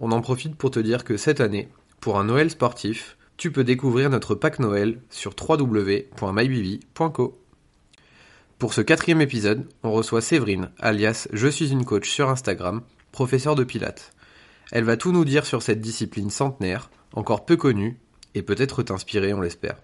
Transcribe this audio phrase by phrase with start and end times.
[0.00, 1.68] on en profite pour te dire que cette année,
[2.00, 7.38] pour un Noël sportif, tu peux découvrir notre pack Noël sur www.mybibi.co.
[8.58, 12.82] Pour ce quatrième épisode, on reçoit Séverine, alias Je suis une coach sur Instagram,
[13.12, 14.12] professeure de pilates.
[14.72, 17.98] Elle va tout nous dire sur cette discipline centenaire, encore peu connue,
[18.34, 19.82] et peut-être t'inspirer, on l'espère.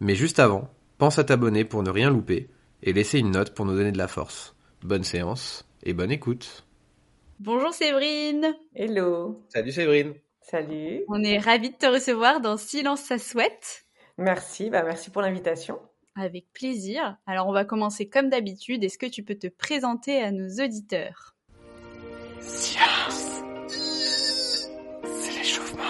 [0.00, 2.48] Mais juste avant, pense à t'abonner pour ne rien louper,
[2.82, 4.54] et laisser une note pour nous donner de la force.
[4.82, 6.65] Bonne séance, et bonne écoute.
[7.40, 13.18] Bonjour Séverine Hello Salut Séverine Salut On est ravis de te recevoir dans Silence ça
[13.18, 13.84] souhaite.
[14.16, 15.78] Merci, bah merci pour l'invitation.
[16.14, 17.16] Avec plaisir.
[17.26, 18.82] Alors on va commencer comme d'habitude.
[18.84, 21.34] Est-ce que tu peux te présenter à nos auditeurs?
[22.40, 23.42] Silence
[25.04, 25.82] C'est l'échauffement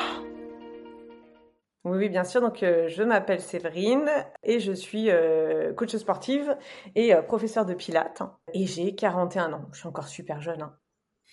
[1.85, 2.41] Oui, oui, bien sûr.
[2.41, 4.11] Donc, euh, je m'appelle Séverine
[4.43, 6.57] et je suis euh, coach sportive
[6.97, 8.23] et euh, professeure de pilates.
[8.55, 9.67] Et j'ai 41 ans.
[9.73, 10.63] Je suis encore super jeune.
[10.63, 10.75] hein.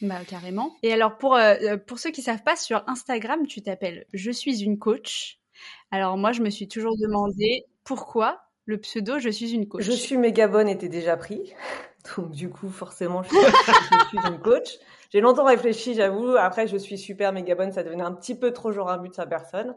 [0.02, 0.76] Bah carrément.
[0.84, 4.64] Et alors pour euh, pour ceux qui savent pas sur Instagram, tu t'appelles Je suis
[4.64, 5.40] une coach.
[5.92, 9.84] Alors moi je me suis toujours demandé pourquoi le pseudo Je suis une coach.
[9.84, 11.54] Je suis méga bonne était déjà pris.
[12.18, 13.38] Donc, du coup, forcément, je suis,
[14.04, 14.78] je suis une coach.
[15.12, 16.36] J'ai longtemps réfléchi, j'avoue.
[16.36, 17.72] Après, je suis super méga bonne.
[17.72, 19.76] Ça devenait un petit peu trop genre un but de sa personne.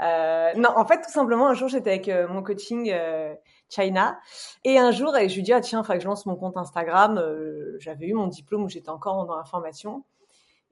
[0.00, 3.34] Euh, non, en fait, tout simplement, un jour, j'étais avec euh, mon coaching euh,
[3.68, 4.18] China.
[4.64, 6.56] Et un jour, je lui dis, ah tiens, il faudrait que je lance mon compte
[6.56, 7.18] Instagram.
[7.18, 10.04] Euh, J'avais eu mon diplôme où j'étais encore dans la formation.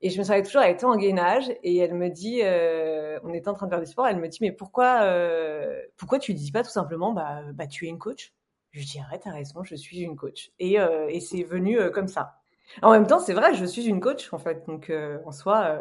[0.03, 1.51] Et je me savais toujours, elle était en gainage.
[1.63, 4.29] Et elle me dit, euh, on était en train de faire du sport, elle me
[4.29, 7.99] dit, mais pourquoi, euh, pourquoi tu dis pas tout simplement, bah, bah tu es une
[7.99, 8.33] coach?
[8.73, 10.51] Je lui dis, arrête, t'as raison, je suis une coach.
[10.59, 12.37] Et, euh, et c'est venu comme ça.
[12.83, 14.67] En même temps, c'est vrai, je suis une coach, en fait.
[14.67, 14.93] Donc,
[15.25, 15.81] en soi,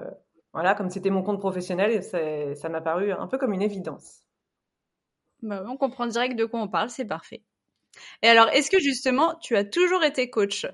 [0.53, 4.24] voilà, comme c'était mon compte professionnel, ça m'a paru un peu comme une évidence.
[5.45, 7.43] Bah, on comprend direct de quoi on parle, c'est parfait.
[8.23, 10.65] Et alors est-ce que justement tu as toujours été coach?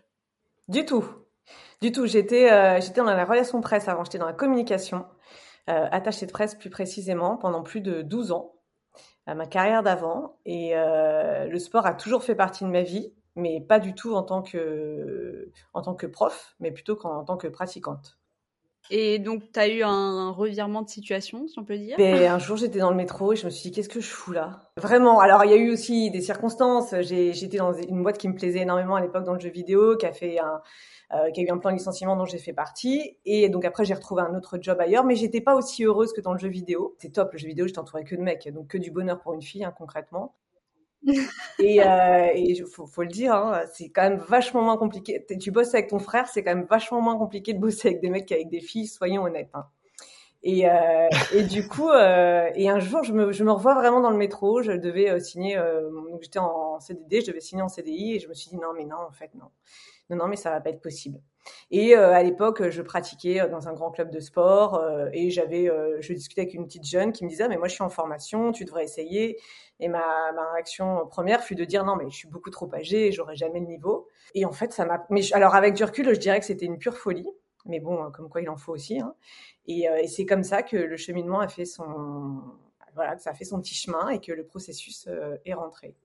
[0.70, 1.06] Du tout.
[1.82, 2.06] Du tout.
[2.06, 5.06] J'étais euh, dans la relation presse avant, j'étais dans la communication,
[5.70, 8.56] euh, attachée de presse plus précisément, pendant plus de 12 ans,
[9.28, 10.38] à ma carrière d'avant.
[10.46, 14.14] Et euh, le sport a toujours fait partie de ma vie, mais pas du tout
[14.16, 18.21] en tant que, en tant que prof, mais plutôt qu'en en tant que pratiquante.
[18.94, 21.98] Et donc tu as eu un revirement de situation, si on peut dire?
[21.98, 24.10] Et un jour, j'étais dans le métro et je me suis dit, qu'est-ce que je
[24.10, 24.70] fous là?
[24.76, 25.22] Vraiment.
[25.22, 26.94] Alors, il y a eu aussi des circonstances.
[27.00, 30.06] J'étais dans une boîte qui me plaisait énormément à l'époque dans le jeu vidéo, qui
[30.06, 30.62] a fait un,
[31.14, 33.18] euh, qui a eu un plan de licenciement dont j'ai fait partie.
[33.26, 36.20] Et donc après, j'ai retrouvé un autre job ailleurs, mais j'étais pas aussi heureuse que
[36.20, 36.96] dans le jeu vidéo.
[37.00, 39.34] C'est top, le jeu vidéo, j'étais entourée que de mecs, donc que du bonheur pour
[39.34, 40.36] une fille, hein, concrètement.
[41.60, 45.26] Et euh, faut, le dire, hein, c'est quand même vachement moins compliqué.
[45.40, 48.10] Tu bosses avec ton frère, c'est quand même vachement moins compliqué de bosser avec des
[48.10, 49.50] mecs qu'avec des filles, soyons honnêtes.
[49.54, 49.66] hein.
[50.44, 54.18] Et, euh, et du coup, euh, et un jour, je me, revois vraiment dans le
[54.18, 54.64] métro.
[54.64, 55.60] Je devais euh, signer,
[56.22, 58.86] j'étais en CDD, je devais signer en CDI, et je me suis dit non, mais
[58.86, 59.48] non, en fait, non,
[60.16, 61.20] non, mais ça va pas être possible.
[61.72, 65.30] Et euh, à l'époque, je pratiquais euh, dans un grand club de sport, euh, et
[65.30, 67.84] j'avais, je discutais avec une petite jeune qui me disait, Ah, mais moi, je suis
[67.84, 69.40] en formation, tu devrais essayer.
[69.80, 73.36] Et ma, réaction première fut de dire non, mais je suis beaucoup trop âgée, j'aurai
[73.36, 74.08] jamais le niveau.
[74.36, 75.06] Et en fait, ça m'a.
[75.10, 77.28] Mais alors avec du recul, je dirais que c'était une pure folie.
[77.66, 79.00] Mais bon, comme quoi il en faut aussi.
[79.00, 79.16] Hein.
[79.68, 82.42] Et, et c'est comme ça que le cheminement a fait son,
[82.96, 85.08] voilà, que ça a fait son petit chemin et que le processus
[85.46, 85.96] est rentré.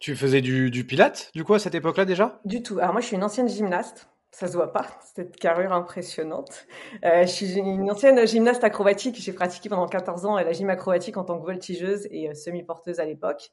[0.00, 2.40] Tu faisais du, du pilates, du coup, à cette époque-là déjà?
[2.46, 2.78] Du tout.
[2.78, 4.08] Alors moi, je suis une ancienne gymnaste.
[4.32, 6.66] Ça se voit pas, cette carrure impressionnante.
[7.04, 9.16] Euh, je suis une ancienne gymnaste acrobatique.
[9.20, 12.98] J'ai pratiqué pendant 14 ans la gym acrobatique en tant que voltigeuse et euh, semi-porteuse
[12.98, 13.50] à l'époque.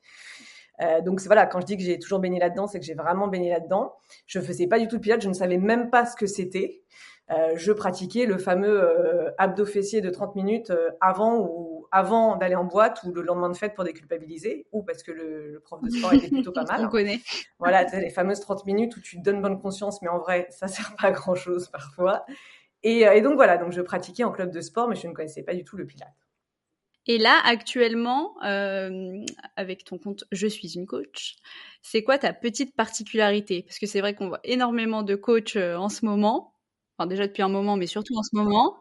[0.82, 3.28] Euh, donc voilà, quand je dis que j'ai toujours baigné là-dedans, c'est que j'ai vraiment
[3.28, 3.94] baigné là-dedans.
[4.26, 6.82] Je faisais pas du tout de pilates, je ne savais même pas ce que c'était.
[7.30, 10.72] Euh, je pratiquais le fameux euh, abdos fessier de 30 minutes
[11.02, 15.04] avant ou avant d'aller en boîte ou le lendemain de fête pour déculpabiliser ou parce
[15.04, 16.86] que le, le prof de sport était plutôt pas mal.
[16.86, 17.20] On connaît.
[17.60, 20.68] Voilà, les fameuses 30 minutes où tu te donnes bonne conscience, mais en vrai, ça
[20.68, 22.26] sert pas à grand chose parfois.
[22.84, 25.14] Et, euh, et donc voilà, donc je pratiquais en club de sport, mais je ne
[25.14, 26.14] connaissais pas du tout le pilate.
[27.08, 29.24] Et là, actuellement, euh,
[29.56, 31.38] avec ton compte Je suis une coach,
[31.82, 33.64] c'est quoi ta petite particularité?
[33.64, 36.54] Parce que c'est vrai qu'on voit énormément de coachs euh, en ce moment,
[36.98, 38.78] enfin déjà depuis un moment, mais surtout en ce moment.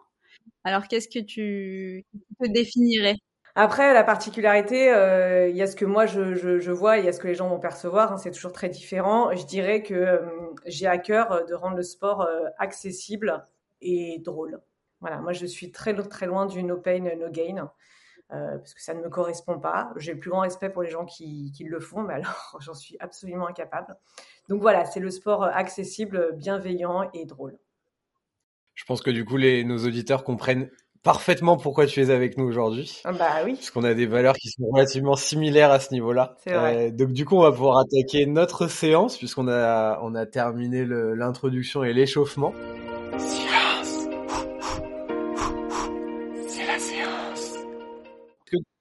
[0.64, 2.04] Alors qu'est-ce que tu,
[2.43, 3.16] te définirais?
[3.58, 7.06] Après, la particularité, euh, il y a ce que moi je, je, je vois, il
[7.06, 9.34] y a ce que les gens vont percevoir, hein, c'est toujours très différent.
[9.34, 10.20] Je dirais que euh,
[10.66, 13.46] j'ai à cœur de rendre le sport euh, accessible
[13.81, 14.60] et drôle.
[15.00, 17.70] Voilà, moi je suis très très loin du no pain no gain.
[18.28, 19.92] parce que ça ne me correspond pas.
[19.96, 22.96] J'ai plus grand respect pour les gens qui, qui le font, mais alors j'en suis
[23.00, 23.96] absolument incapable.
[24.50, 27.58] Donc voilà, c'est le sport accessible, bienveillant et drôle.
[28.76, 30.70] Je pense que du coup, les, nos auditeurs comprennent
[31.02, 33.00] parfaitement pourquoi tu es avec nous aujourd'hui.
[33.05, 33.55] Ah bah oui.
[33.55, 36.37] Parce qu'on a des valeurs qui sont relativement similaires à ce niveau-là.
[36.44, 36.88] C'est vrai.
[36.88, 40.84] Euh, donc du coup, on va pouvoir attaquer notre séance puisqu'on a on a terminé
[40.84, 42.52] l'introduction et l'échauffement.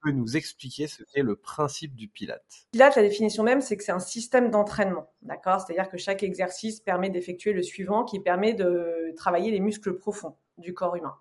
[0.06, 2.68] Peux nous expliquer ce qu'est le principe du Pilate?
[2.72, 5.62] Pilate, la définition même, c'est que c'est un système d'entraînement, d'accord?
[5.62, 10.38] C'est-à-dire que chaque exercice permet d'effectuer le suivant, qui permet de travailler les muscles profonds
[10.60, 11.16] du corps humain.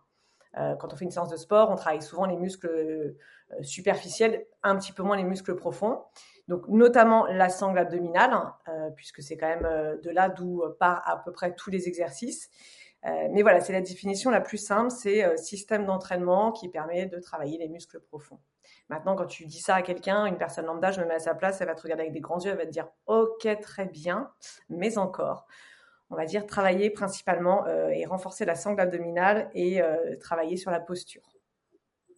[0.58, 4.44] Euh, quand on fait une séance de sport, on travaille souvent les muscles euh, superficiels,
[4.62, 6.02] un petit peu moins les muscles profonds.
[6.46, 11.02] Donc notamment la sangle abdominale, hein, euh, puisque c'est quand même de là d'où part
[11.06, 12.50] à peu près tous les exercices.
[13.04, 17.58] Mais voilà, c'est la définition la plus simple, c'est système d'entraînement qui permet de travailler
[17.58, 18.38] les muscles profonds.
[18.88, 21.34] Maintenant, quand tu dis ça à quelqu'un, une personne lambda, je me mets à sa
[21.34, 23.86] place, elle va te regarder avec des grands yeux, elle va te dire OK, très
[23.86, 24.30] bien,
[24.68, 25.46] mais encore
[26.10, 30.70] on va dire, travailler principalement euh, et renforcer la sangle abdominale et euh, travailler sur
[30.70, 31.22] la posture.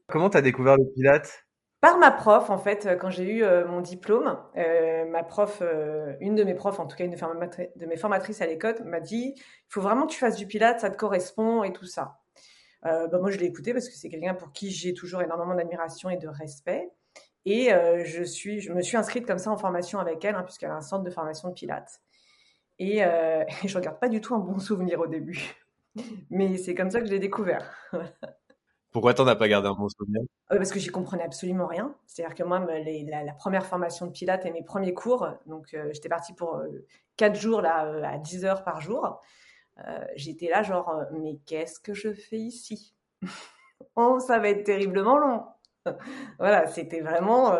[0.06, 1.45] Comment tu as découvert le Pilates?
[1.86, 4.38] Par ma prof, en fait, quand j'ai eu euh, mon diplôme,
[5.08, 5.62] ma prof,
[6.20, 9.34] une de mes profs, en tout cas une de, mes formatrices à l'école, m'a dit
[9.36, 12.20] il faut vraiment que tu fasses du pilates, ça te correspond et tout ça.
[12.82, 16.10] Bah, moi, je l'ai écouté parce que c'est quelqu'un pour qui j'ai toujours énormément d'admiration
[16.10, 16.90] et de respect.
[17.44, 17.70] Et
[18.04, 20.76] je, suis, je me suis inscrite comme ça en formation avec elle, hein, puisqu'elle a
[20.76, 22.00] un centre de formation de pilates.
[22.78, 25.54] Et, euh, je regarde pas du tout un bon souvenir au début.
[26.30, 27.70] Mais c'est comme ça que je l'ai découvert.
[28.96, 30.22] Pourquoi t'en as pas gardé un bon souvenir?
[30.50, 31.94] Euh, Parce que j'y comprenais absolument rien.
[32.06, 36.08] C'est-à-dire que moi, la, première formation de Pilates et mes premiers cours, donc euh, j'étais
[36.08, 36.62] partie pour
[37.18, 39.20] 4 jours là, à 10 heures par jour.
[40.14, 42.94] j'étais là genre, mais qu'est-ce que je fais ici?
[43.96, 45.44] Oh, ça va être terriblement long.
[46.38, 47.54] voilà, c'était vraiment...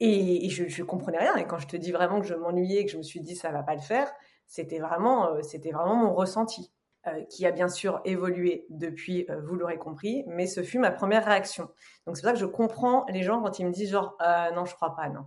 [0.00, 1.34] Et, je, je comprenais rien.
[1.36, 3.50] Et quand je te dis vraiment que je m'ennuyais, que je me suis dit ça
[3.50, 4.12] va pas le faire,
[4.46, 6.72] c'était vraiment, euh, c'était vraiment mon ressenti,
[7.06, 10.90] euh, qui a bien sûr évolué depuis, euh, vous l'aurez compris, mais ce fut ma
[10.90, 11.64] première réaction.
[12.06, 14.16] Donc c'est pour ça que je comprends les gens quand ils me disent genre
[14.54, 15.26] non, je crois pas, non.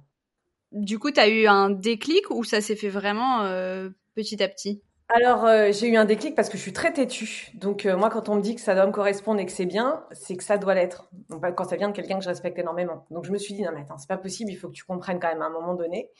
[0.71, 3.43] Du coup, tu as eu un déclic ou ça s'est fait vraiment
[4.15, 4.83] petit à petit?
[5.11, 7.49] Alors, euh, j'ai eu un déclic parce que je suis très têtue.
[7.55, 9.65] Donc, euh, moi, quand on me dit que ça doit me correspondre et que c'est
[9.65, 11.09] bien, c'est que ça doit l'être.
[11.29, 13.07] Donc, quand ça vient de quelqu'un que je respecte énormément.
[13.09, 14.83] Donc, je me suis dit, non, mais attends, c'est pas possible, il faut que tu
[14.83, 16.11] comprennes quand même à un moment donné.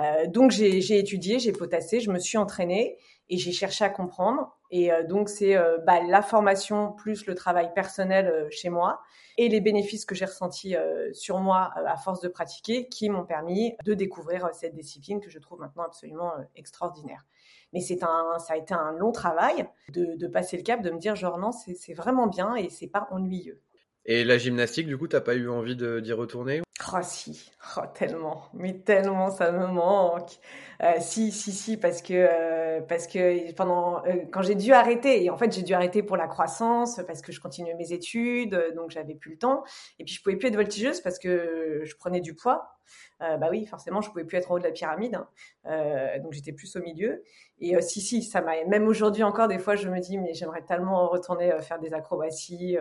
[0.00, 2.96] Euh, donc, j'ai étudié, j'ai potassé, je me suis entraînée
[3.28, 4.56] et j'ai cherché à comprendre.
[4.70, 5.56] Et donc, c'est
[5.86, 9.00] bah, la formation plus le travail personnel chez moi
[9.38, 10.76] et les bénéfices que j'ai ressentis
[11.12, 15.38] sur moi à force de pratiquer qui m'ont permis de découvrir cette discipline que je
[15.38, 17.24] trouve maintenant absolument extraordinaire.
[17.72, 20.90] Mais c'est un, ça a été un long travail de, de passer le cap, de
[20.90, 23.62] me dire genre non, c'est vraiment bien et c'est pas ennuyeux.
[24.10, 28.44] Et la gymnastique, du coup, t'as pas eu envie d'y retourner Oh si, oh, tellement,
[28.54, 30.38] mais tellement ça me manque.
[30.82, 35.24] Euh, si, si, si, parce que euh, parce que pendant euh, quand j'ai dû arrêter,
[35.24, 38.72] et en fait j'ai dû arrêter pour la croissance parce que je continuais mes études,
[38.76, 39.64] donc j'avais plus le temps.
[39.98, 42.78] Et puis je pouvais plus être voltigeuse parce que je prenais du poids.
[43.20, 46.18] bah oui, forcément, je pouvais plus être en haut de la pyramide, hein.
[46.22, 47.22] donc j'étais plus au milieu.
[47.60, 50.62] Et si, si, ça m'a même aujourd'hui encore des fois, je me dis mais j'aimerais
[50.62, 52.78] tellement retourner faire des acrobaties.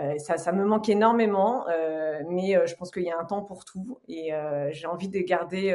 [0.00, 3.42] Euh, ça, me manque énormément, euh, mais euh, je pense qu'il y a un temps
[3.42, 3.98] pour tout.
[4.06, 4.30] Et
[4.70, 5.74] j'ai envie de garder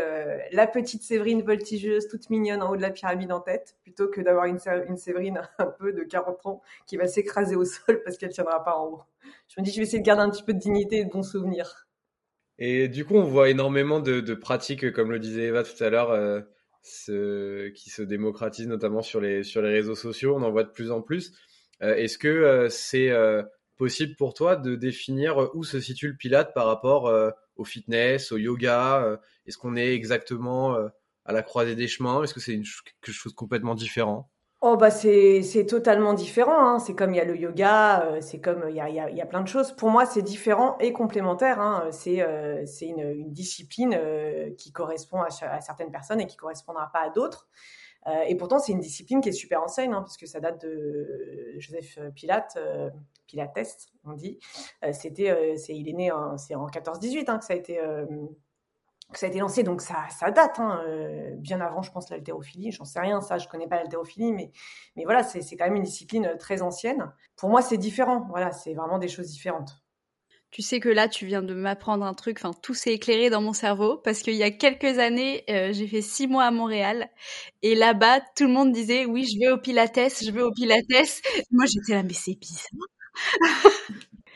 [0.51, 4.21] la petite Séverine voltigeuse, toute mignonne en haut de la pyramide en tête, plutôt que
[4.21, 4.59] d'avoir une,
[4.97, 8.77] Séverine un peu de 40 ans qui va s'écraser au sol parce qu'elle tiendra pas
[8.77, 9.01] en haut.
[9.47, 11.09] Je me dis, je vais essayer de garder un petit peu de dignité et de
[11.09, 11.87] bons souvenirs.
[12.59, 16.43] Et du coup, on voit énormément de, pratiques, comme le disait Eva tout à l'heure,
[16.83, 20.35] qui se démocratisent notamment sur les réseaux sociaux.
[20.37, 21.33] On en voit de plus en plus.
[21.81, 23.11] Est-ce que c'est
[23.77, 27.63] possible pour toi de définir euh, où se situe le Pilate par rapport euh, au
[27.63, 30.75] fitness, au yoga euh, Est-ce qu'on est exactement
[31.25, 32.23] à la croisée des chemins?
[32.23, 34.29] Est-ce que c'est quelque chose de complètement différent?
[34.65, 36.65] Oh bah c'est totalement différent.
[36.65, 36.79] Hein.
[36.79, 39.41] C'est comme il y a le yoga, c'est comme il y a, y a, plein
[39.41, 39.73] de choses.
[39.73, 41.59] Pour moi, c'est différent et complémentaire.
[41.59, 41.89] Hein.
[41.91, 42.25] C'est
[42.81, 43.99] une, discipline
[44.57, 47.49] qui correspond à, à, certaines personnes et qui correspondra pas à d'autres.
[48.27, 51.99] Et pourtant, c'est une discipline qui est super ancienne, hein, puisque ça date de Joseph
[52.15, 52.57] Pilate,
[53.27, 54.39] Pilates, on dit.
[54.83, 57.55] Euh, c'était, euh, c'est, il est né en, c'est en 14-18 hein, que ça a
[57.55, 58.05] été euh,
[59.11, 60.83] que ça a été lancé, donc ça, ça date, hein,
[61.37, 62.71] bien avant, je pense, l'haltérophilie.
[62.71, 64.51] J'en sais rien, ça, je connais pas l'haltérophilie, mais,
[64.95, 67.11] mais voilà, c'est, c'est quand même une discipline très ancienne.
[67.35, 68.25] Pour moi, c'est différent.
[68.29, 69.82] Voilà, c'est vraiment des choses différentes.
[70.53, 73.41] Tu sais que là, tu viens de m'apprendre un truc, enfin, tout s'est éclairé dans
[73.41, 77.09] mon cerveau, parce qu'il y a quelques années, euh, j'ai fait six mois à Montréal,
[77.63, 80.83] et là-bas, tout le monde disait, oui, je vais au Pilates, je vais au Pilates.
[81.51, 82.69] Moi, j'étais là, mais c'est bizarre.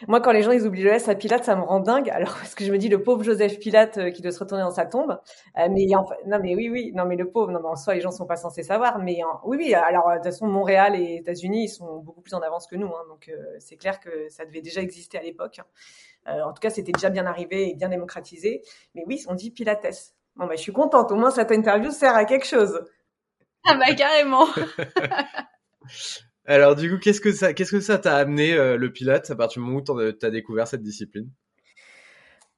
[0.08, 2.10] Moi, quand les gens ils oublient le S à Pilate, ça me rend dingue.
[2.10, 4.64] Alors parce que je me dis le pauvre Joseph Pilate euh, qui doit se retourner
[4.64, 5.20] dans sa tombe.
[5.58, 7.96] Euh, mais en non, mais oui, oui, non, mais le pauvre, non, mais en soi,
[7.96, 9.00] les gens sont pas censés savoir.
[9.00, 9.74] Mais oui, oui.
[9.74, 12.88] Alors de toute façon, Montréal et États-Unis, ils sont beaucoup plus en avance que nous.
[12.88, 15.62] Hein, donc c'est clair que ça devait déjà exister à l'époque.
[16.28, 18.62] Euh, en tout cas, c'était déjà bien arrivé et bien démocratisé.
[18.96, 20.14] Mais oui, on dit Pilates.
[20.36, 21.12] Bon, bah, je suis contente.
[21.12, 22.84] Au moins, cette interview sert à quelque chose.
[23.66, 24.48] Ah bah carrément.
[26.48, 29.36] Alors du coup, qu'est-ce que ça, qu'est-ce que ça t'a amené euh, le Pilates à
[29.36, 31.30] partir du moment où tu as découvert cette discipline?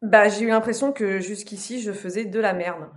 [0.04, 2.88] Bah, j'ai eu l'impression que jusqu'ici, je faisais de la merde.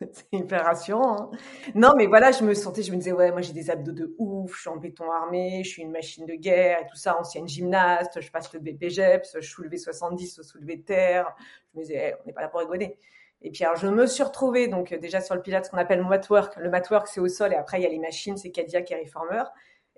[0.12, 1.16] c'est hyper rassurant.
[1.32, 1.38] Hein.
[1.74, 4.14] non, mais voilà, je me sentais, je me disais, ouais, moi j'ai des abdos de
[4.18, 7.18] ouf, je suis en béton armé, je suis une machine de guerre et tout ça,
[7.18, 11.34] ancienne gymnaste, je passe le BPGEPS, je soulevé 70 au soulevé de terre.
[11.72, 12.98] Je me disais, on n'est pas là pour rigoler.
[13.40, 16.04] Et puis alors je me suis retrouvée donc déjà sur le pilote ce qu'on appelle
[16.04, 16.56] matwork.
[16.56, 18.96] Le matwork c'est au sol et après il y a les machines, c'est Cadillac et
[18.96, 19.44] Reformer.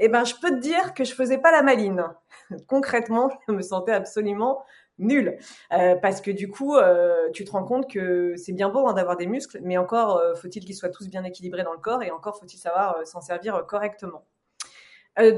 [0.03, 2.05] Eh ben je peux te dire que je faisais pas la maline.
[2.67, 4.65] Concrètement, je me sentais absolument
[4.99, 5.39] nul.
[5.73, 8.95] Euh, parce que du coup, euh, tu te rends compte que c'est bien beau hein,
[8.95, 12.03] d'avoir des muscles, mais encore euh, faut-il qu'ils soient tous bien équilibrés dans le corps
[12.03, 14.25] et encore faut-il savoir s'en servir correctement.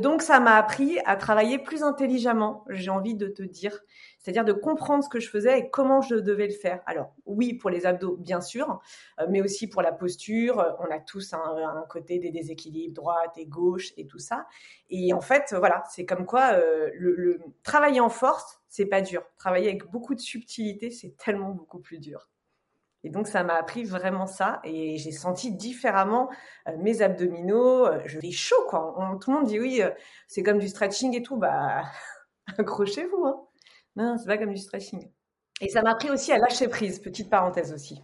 [0.00, 3.80] Donc ça m'a appris à travailler plus intelligemment, j'ai envie de te dire,
[4.18, 6.80] c'est-à-dire de comprendre ce que je faisais et comment je devais le faire.
[6.86, 8.80] Alors oui, pour les abdos, bien sûr,
[9.28, 10.76] mais aussi pour la posture.
[10.78, 14.46] On a tous un, un, côté des déséquilibres, droite et gauche et tout ça.
[14.90, 19.22] Et en fait, voilà, c'est comme quoi le, le travailler en force, c'est pas dur.
[19.38, 22.31] Travailler avec beaucoup de subtilité, c'est tellement beaucoup plus dur.
[23.04, 24.60] Et donc, ça m'a appris vraiment ça.
[24.64, 26.30] Et j'ai senti différemment
[26.68, 27.86] euh, mes abdominaux.
[27.86, 28.94] Euh, je vais chaud, quoi.
[29.20, 29.90] tout le monde dit oui, euh,
[30.28, 31.36] c'est comme du stretching et tout.
[31.36, 31.82] Bah,
[32.58, 33.26] accrochez-vous.
[33.26, 33.40] Hein.
[33.96, 35.10] Non, c'est pas comme du stretching.
[35.60, 37.00] Et ça m'a appris aussi à lâcher prise.
[37.00, 38.02] Petite parenthèse aussi.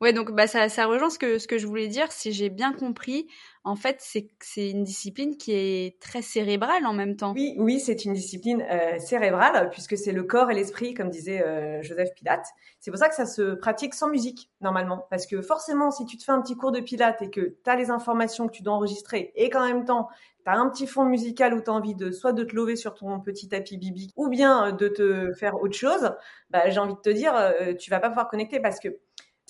[0.00, 2.10] Ouais, donc bah ça, ça rejoint ce que, ce que je voulais dire.
[2.10, 3.26] Si j'ai bien compris,
[3.64, 7.32] en fait, c'est une discipline qui est très cérébrale en même temps.
[7.34, 11.42] Oui, oui, c'est une discipline euh, cérébrale puisque c'est le corps et l'esprit, comme disait
[11.42, 12.46] euh, Joseph Pilate.
[12.80, 16.16] C'est pour ça que ça se pratique sans musique normalement, parce que forcément, si tu
[16.16, 18.62] te fais un petit cours de Pilate et que tu as les informations que tu
[18.62, 20.08] dois enregistrer et qu'en même temps
[20.44, 22.76] tu as un petit fond musical où tu as envie de soit de te lever
[22.76, 26.12] sur ton petit tapis bibi ou bien de te faire autre chose,
[26.50, 28.88] bah, j'ai envie de te dire, euh, tu vas pas pouvoir connecter parce que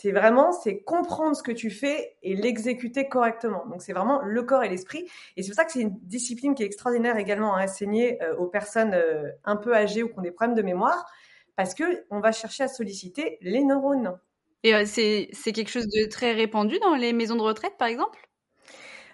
[0.02, 3.64] c'est vraiment, c'est comprendre ce que tu fais et l'exécuter correctement.
[3.66, 5.08] Donc c'est vraiment le corps et l'esprit.
[5.36, 8.34] Et c'est pour ça que c'est une discipline qui est extraordinaire également à enseigner euh,
[8.34, 11.08] aux personnes euh, un peu âgées ou qui ont des problèmes de mémoire,
[11.54, 14.18] parce que on va chercher à solliciter les neurones.
[14.64, 18.18] Et euh, c'est quelque chose de très répandu dans les maisons de retraite, par exemple?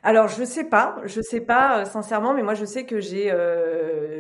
[0.03, 3.33] Alors je sais pas, je sais pas sincèrement, mais moi je sais que j'ai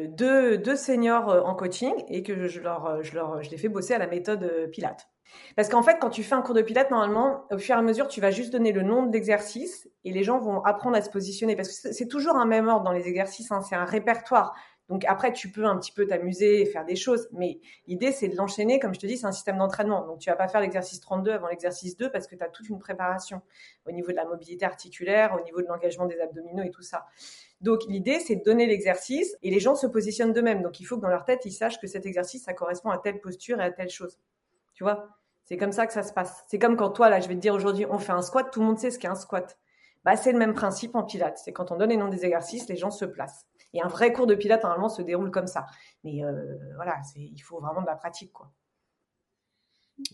[0.08, 3.94] deux, deux seniors en coaching et que je leur je leur je les fais bosser
[3.94, 5.08] à la méthode Pilate.
[5.56, 7.82] Parce qu'en fait, quand tu fais un cours de pilates, normalement, au fur et à
[7.82, 11.02] mesure, tu vas juste donner le nom de l'exercice et les gens vont apprendre à
[11.02, 11.56] se positionner.
[11.56, 14.54] Parce que c'est toujours un même ordre dans les exercices, hein, c'est un répertoire.
[14.88, 18.28] Donc après, tu peux un petit peu t'amuser et faire des choses, mais l'idée, c'est
[18.28, 18.78] de l'enchaîner.
[18.78, 20.06] Comme je te dis, c'est un système d'entraînement.
[20.06, 22.68] Donc tu vas pas faire l'exercice 32 avant l'exercice 2 parce que tu as toute
[22.68, 23.42] une préparation
[23.86, 27.06] au niveau de la mobilité articulaire, au niveau de l'engagement des abdominaux et tout ça.
[27.60, 30.62] Donc l'idée, c'est de donner l'exercice et les gens se positionnent d'eux-mêmes.
[30.62, 32.98] Donc il faut que dans leur tête, ils sachent que cet exercice, ça correspond à
[32.98, 34.18] telle posture et à telle chose.
[34.74, 35.08] Tu vois?
[35.44, 36.44] C'est comme ça que ça se passe.
[36.46, 38.60] C'est comme quand toi, là, je vais te dire aujourd'hui, on fait un squat, tout
[38.60, 39.58] le monde sait ce qu'est un squat.
[40.04, 41.38] Bah, c'est le même principe en pilates.
[41.38, 43.46] C'est quand on donne les noms des exercices, les gens se placent.
[43.74, 45.66] Et un vrai cours de pilates, normalement, se déroule comme ça.
[46.04, 48.50] Mais euh, voilà, il faut vraiment de la pratique, quoi.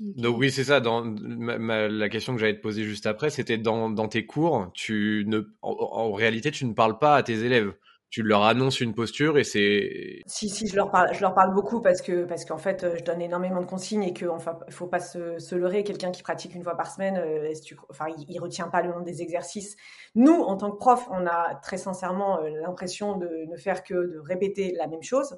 [0.00, 0.80] Donc oui, c'est ça.
[0.80, 5.42] Dans la question que j'allais te poser juste après, c'était dans, tes cours, tu ne,
[5.62, 7.74] en, réalité, tu ne parles pas à tes élèves
[8.14, 10.22] tu leur annonces une posture et c'est.
[10.24, 13.02] Si, si, je leur parle, je leur parle beaucoup parce que, parce qu'en fait, je
[13.02, 15.82] donne énormément de consignes et qu'il enfin, faut pas se, leurrer.
[15.82, 17.52] Quelqu'un qui pratique une fois par semaine, euh,
[17.90, 19.74] enfin, il, retient pas le nom des exercices.
[20.14, 23.94] Nous, en tant que prof, on a très sincèrement euh, l'impression de ne faire que
[23.94, 25.36] de répéter la même chose.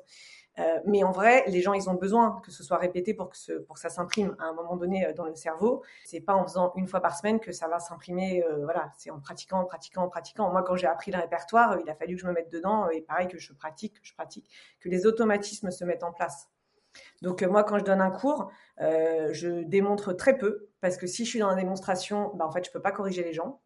[0.58, 3.58] Euh, mais en vrai, les gens, ils ont besoin que ce soit répété pour que,
[3.58, 5.82] pour ça s'imprime à un moment donné euh, dans le cerveau.
[6.04, 8.42] C'est pas en faisant une fois par semaine que ça va s'imprimer.
[8.44, 10.50] Euh, voilà, c'est en pratiquant, en pratiquant, en pratiquant.
[10.50, 13.02] Moi, quand j'ai appris le répertoire, il a fallu que je me mette dedans et
[13.02, 14.48] pareil que je pratique, que je pratique,
[14.80, 16.48] que les automatismes se mettent en place.
[17.20, 21.30] Donc moi, quand je donne un cours, je démontre très peu parce que si je
[21.30, 23.60] suis dans la démonstration, bah, en fait, je peux pas corriger les gens.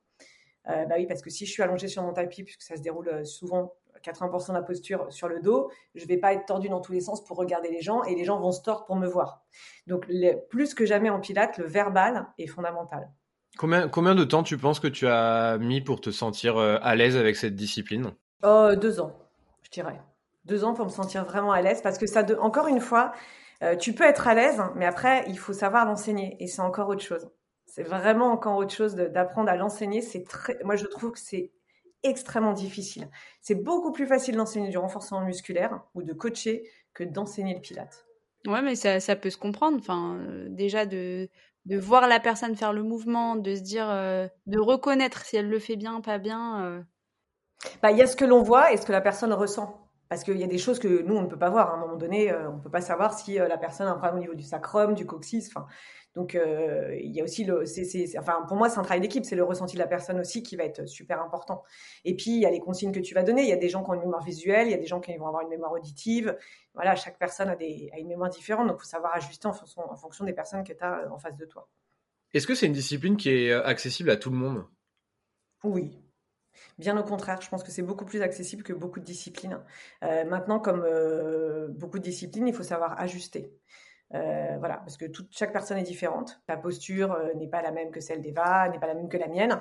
[0.65, 3.25] bah oui, parce que si je suis allongée sur mon tapis, puisque ça se déroule
[3.25, 6.93] souvent 80% de la posture sur le dos, je vais pas être tordu dans tous
[6.93, 9.43] les sens pour regarder les gens et les gens vont se tordre pour me voir.
[9.87, 10.07] Donc
[10.49, 13.11] plus que jamais en pilates, le verbal est fondamental.
[13.59, 16.95] Combien, combien de temps tu penses que tu as mis pour te sentir euh, à
[16.95, 18.13] l'aise avec cette discipline?
[18.43, 19.13] Oh, Deux ans,
[19.63, 20.01] je dirais.
[20.45, 23.13] Deux ans pour me sentir vraiment à l'aise parce que ça, encore une fois,
[23.63, 26.35] Euh, tu peux être à l'aise, mais après, il faut savoir l'enseigner.
[26.41, 27.29] Et c'est encore autre chose.
[27.67, 30.01] C'est vraiment encore autre chose d'apprendre à l'enseigner.
[30.01, 31.53] C'est très, moi, je trouve que c'est
[32.03, 33.09] extrêmement difficile.
[33.41, 38.07] C'est beaucoup plus facile d'enseigner du renforcement musculaire ou de coacher que d'enseigner le pilate.
[38.47, 39.77] Ouais, mais ça, ça peut se comprendre.
[39.79, 41.29] Enfin, euh, déjà de,
[41.67, 45.49] de voir la personne faire le mouvement, de se dire, euh, de reconnaître si elle
[45.49, 46.65] le fait bien, pas bien.
[46.65, 46.83] Euh.
[47.83, 49.90] Bah, il y a ce que l'on voit et ce que la personne ressent.
[50.11, 51.71] Parce qu'il y a des choses que nous, on ne peut pas voir.
[51.71, 54.17] À un moment donné, on ne peut pas savoir si la personne a un problème
[54.17, 55.49] au niveau du sacrum, du coccyx.
[55.49, 55.67] Enfin,
[56.15, 57.63] donc, euh, il y a aussi le,
[58.19, 59.25] enfin, pour moi, c'est un travail d'équipe.
[59.25, 61.63] C'est le ressenti de la personne aussi qui va être super important.
[62.05, 63.43] Et puis, il y a les consignes que tu vas donner.
[63.43, 65.01] Il y a des gens qui ont une mémoire visuelle, il y a des gens
[65.01, 66.37] qui vont avoir une mémoire auditive.
[66.75, 68.67] Voilà, chaque personne a, des, a une mémoire différente.
[68.67, 71.11] Donc, il faut savoir ajuster en fonction, en fonction des personnes que tu as euh,
[71.11, 71.69] en face de toi.
[72.35, 74.65] Est-ce que c'est une discipline qui est euh, accessible à tout le monde?
[75.63, 75.97] Oui,
[76.79, 79.61] Bien au contraire, je pense que c'est beaucoup plus accessible que beaucoup de disciplines.
[80.03, 83.53] Euh, maintenant, comme euh, beaucoup de disciplines, il faut savoir ajuster.
[84.15, 86.41] Euh, voilà, parce que toute, chaque personne est différente.
[86.47, 89.29] Ta posture n'est pas la même que celle d'Eva, n'est pas la même que la
[89.29, 89.61] mienne.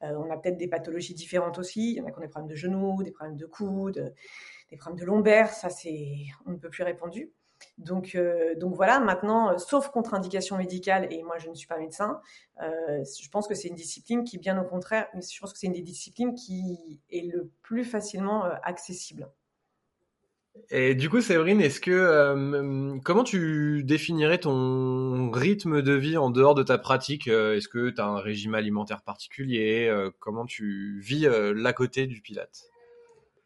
[0.00, 1.92] On a peut-être des pathologies différentes aussi.
[1.92, 4.14] Il y en a qui ont des problèmes de genoux, des problèmes de coudes,
[4.70, 5.50] des problèmes de lombaire.
[5.50, 7.30] Ça, c'est, on ne peut plus répondu.
[7.78, 8.16] Donc,
[8.58, 12.20] donc voilà, maintenant, sauf contre-indication médicale, et moi je ne suis pas médecin,
[12.60, 15.72] je pense que c'est une discipline qui, bien au contraire, je pense que c'est une
[15.72, 19.30] des disciplines qui est le plus facilement accessible.
[20.70, 26.30] Et du coup, Séverine, est-ce que euh, comment tu définirais ton rythme de vie en
[26.30, 30.46] dehors de ta pratique euh, Est-ce que tu as un régime alimentaire particulier euh, Comment
[30.46, 32.64] tu vis l'à côté du Pilate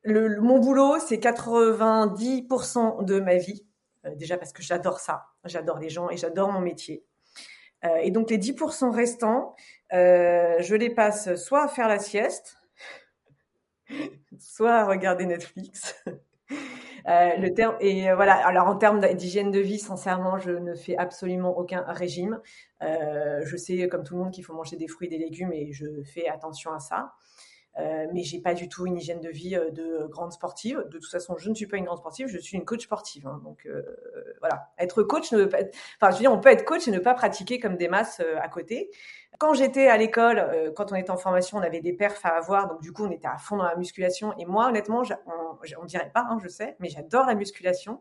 [0.03, 3.65] le, Mon boulot, c'est 90% de ma vie.
[4.17, 7.05] Déjà parce que j'adore ça, j'adore les gens et j'adore mon métier.
[8.01, 9.55] et donc les 10% restants,
[9.91, 12.57] je les passe soit à faire la sieste,
[14.39, 16.03] soit à regarder Netflix.
[17.07, 18.35] Euh, le terme et euh, voilà.
[18.47, 22.41] Alors en termes d'hygiène de vie, sincèrement, je ne fais absolument aucun régime.
[22.83, 25.53] Euh, je sais, comme tout le monde, qu'il faut manger des fruits, et des légumes,
[25.53, 27.13] et je fais attention à ça.
[27.79, 30.85] Euh, mais j'ai pas du tout une hygiène de vie euh, de grande sportive.
[30.91, 33.27] De toute façon, je ne suis pas une grande sportive, je suis une coach sportive.
[33.27, 33.41] Hein.
[33.43, 33.83] donc euh,
[34.39, 35.59] voilà, être coach ne veut pas.
[36.01, 38.21] Enfin, je veux dire, on peut être coach et ne pas pratiquer comme des masses
[38.21, 38.91] à côté.
[39.39, 42.69] Quand j'étais à l'école, quand on était en formation, on avait des perfs à avoir,
[42.69, 44.33] donc du coup, on était à fond dans la musculation.
[44.39, 48.01] Et moi, honnêtement, on, on dirait pas, hein, je sais, mais j'adore la musculation.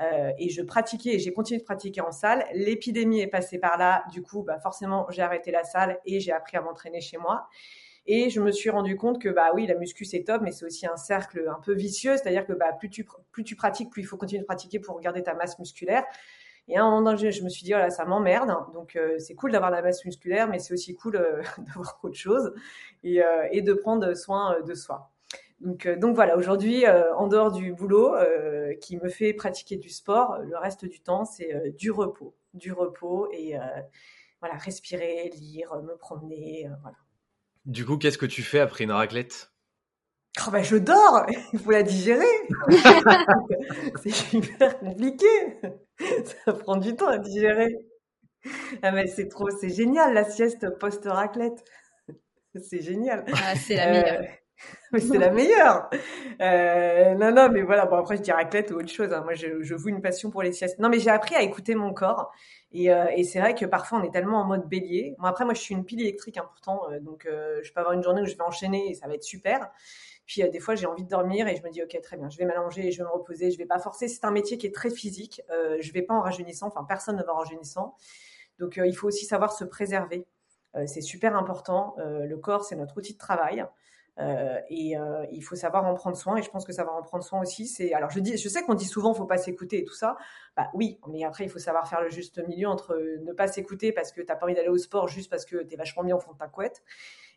[0.00, 2.44] Euh, et je pratiquais et j'ai continué de pratiquer en salle.
[2.52, 6.32] L'épidémie est passée par là, du coup, bah forcément, j'ai arrêté la salle et j'ai
[6.32, 7.48] appris à m'entraîner chez moi.
[8.06, 10.66] Et je me suis rendu compte que bah oui, la muscu c'est top, mais c'est
[10.66, 14.02] aussi un cercle un peu vicieux, c'est-à-dire que bah plus tu plus tu pratiques, plus
[14.02, 16.04] il faut continuer de pratiquer pour garder ta masse musculaire.
[16.68, 18.50] Et à un moment donné, je me suis dit, voilà, ça m'emmerde.
[18.72, 22.16] Donc, euh, c'est cool d'avoir la masse musculaire, mais c'est aussi cool euh, d'avoir autre
[22.16, 22.54] chose
[23.02, 25.10] et, euh, de prendre soin de soi.
[25.60, 28.14] Donc, donc voilà, aujourd'hui, en dehors du boulot
[28.80, 32.34] qui me fait pratiquer du sport, le reste du temps, c'est du repos.
[32.52, 33.54] Du repos et
[34.40, 36.68] voilà, respirer, lire, me promener.
[36.82, 36.96] voilà.
[37.64, 39.50] Du coup, qu'est-ce que tu fais après une raclette?
[40.46, 42.24] Oh bah je dors, il faut la digérer.
[44.02, 45.26] c'est hyper compliqué.
[46.44, 47.68] Ça prend du temps à digérer.
[48.82, 51.64] Ah mais c'est trop, c'est génial la sieste post-raclette.
[52.62, 53.24] C'est génial.
[53.32, 54.20] Ah, c'est la meilleure.
[54.20, 54.26] Euh,
[54.92, 55.90] mais c'est la meilleure.
[56.40, 57.86] Euh, non, non, mais voilà.
[57.86, 59.12] Bon, après, je dis raclette ou autre chose.
[59.12, 59.22] Hein.
[59.24, 60.78] Moi, je, je voue une passion pour les siestes.
[60.78, 62.32] Non, mais j'ai appris à écouter mon corps.
[62.72, 65.14] Et, euh, et c'est vrai que parfois, on est tellement en mode bélier.
[65.18, 66.90] Bon, après, moi, je suis une pile électrique, hein, pourtant.
[66.90, 69.24] Euh, donc, je peux avoir une journée où je vais enchaîner et ça va être
[69.24, 69.70] super.
[70.26, 72.38] Puis, des fois, j'ai envie de dormir et je me dis, OK, très bien, je
[72.38, 74.08] vais m'allonger, je vais me reposer, je vais pas forcer.
[74.08, 75.42] C'est un métier qui est très physique.
[75.80, 76.68] Je vais pas en rajeunissant.
[76.68, 77.94] Enfin, personne ne va en rajeunissant.
[78.58, 80.24] Donc, il faut aussi savoir se préserver.
[80.86, 81.94] c'est super important.
[81.98, 83.66] le corps, c'est notre outil de travail.
[84.20, 86.36] Euh, et euh, il faut savoir en prendre soin.
[86.36, 87.92] Et je pense que savoir en prendre soin aussi, c'est.
[87.92, 90.16] Alors je dis, je sais qu'on dit souvent, faut pas s'écouter et tout ça.
[90.56, 93.92] Bah oui, mais après il faut savoir faire le juste milieu entre ne pas s'écouter
[93.92, 96.20] parce que t'as pas envie d'aller au sport juste parce que t'es vachement bien au
[96.20, 96.82] fond de ta couette,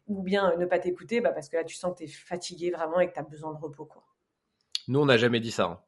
[0.07, 2.99] ou bien ne pas t'écouter bah, parce que là tu sens que t'es fatigué vraiment
[2.99, 4.03] et que t'as besoin de repos quoi.
[4.87, 5.65] Nous on n'a jamais dit ça.
[5.65, 5.79] Hein.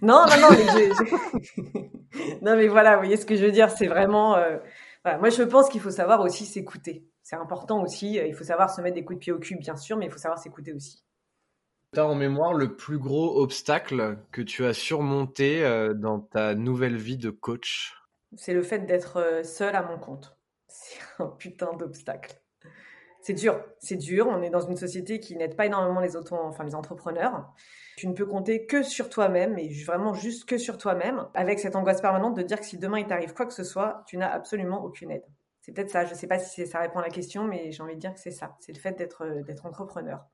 [0.00, 1.90] Non non non mais
[2.42, 4.36] non mais voilà, vous voyez ce que je veux dire, c'est vraiment.
[4.36, 4.58] Euh...
[5.02, 5.18] Voilà.
[5.18, 8.14] Moi je pense qu'il faut savoir aussi s'écouter c'est important aussi.
[8.14, 10.10] Il faut savoir se mettre des coups de pied au cul, bien sûr, mais il
[10.10, 11.04] faut savoir s'écouter aussi.
[11.92, 16.56] Tu as en mémoire le plus gros obstacle que tu as surmonté euh, dans ta
[16.56, 17.94] nouvelle vie de coach?
[18.36, 20.36] C'est le fait d'être euh, seul à mon compte.
[20.66, 22.34] C'est un putain d'obstacle.
[23.20, 24.26] C'est dur, c'est dur.
[24.26, 27.54] On est dans une société qui n'aide pas énormément les auto, enfin les entrepreneurs.
[27.96, 31.76] Tu ne peux compter que sur toi-même et vraiment juste que sur toi-même, avec cette
[31.76, 34.32] angoisse permanente de dire que si demain il t'arrive quoi que ce soit, tu n'as
[34.32, 35.26] absolument aucune aide.
[35.70, 36.04] C'est peut-être ça.
[36.04, 38.12] Je ne sais pas si ça répond à la question, mais j'ai envie de dire
[38.12, 38.56] que c'est ça.
[38.58, 40.26] C'est le fait d'être euh, d'être entrepreneur.